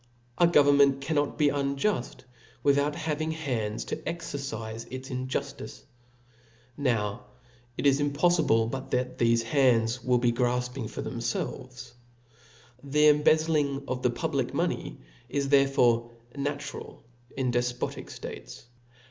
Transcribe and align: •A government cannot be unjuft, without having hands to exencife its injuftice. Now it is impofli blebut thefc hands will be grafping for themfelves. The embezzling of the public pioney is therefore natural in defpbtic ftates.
•A 0.39 0.51
government 0.51 0.99
cannot 0.99 1.37
be 1.37 1.49
unjuft, 1.49 2.21
without 2.63 2.95
having 2.95 3.29
hands 3.33 3.85
to 3.85 3.97
exencife 3.97 4.87
its 4.89 5.09
injuftice. 5.09 5.83
Now 6.75 7.25
it 7.77 7.85
is 7.85 8.01
impofli 8.01 8.47
blebut 8.71 8.89
thefc 8.89 9.43
hands 9.43 10.03
will 10.03 10.17
be 10.17 10.31
grafping 10.31 10.87
for 10.89 11.03
themfelves. 11.03 11.91
The 12.83 13.09
embezzling 13.09 13.83
of 13.87 14.01
the 14.01 14.09
public 14.09 14.47
pioney 14.53 14.97
is 15.29 15.49
therefore 15.49 16.09
natural 16.35 17.03
in 17.37 17.51
defpbtic 17.51 18.05
ftates. 18.07 18.63